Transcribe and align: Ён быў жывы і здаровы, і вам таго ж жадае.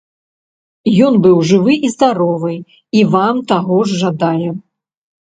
Ён 1.07 1.13
быў 1.25 1.37
жывы 1.51 1.77
і 1.85 1.93
здаровы, 1.95 2.57
і 3.01 3.07
вам 3.15 3.35
таго 3.55 3.77
ж 3.89 4.03
жадае. 4.03 4.49